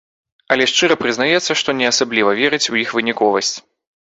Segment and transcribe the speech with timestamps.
[0.53, 3.53] Але шчыра прызнаецца, што не асабліва верыць у іх выніковасць.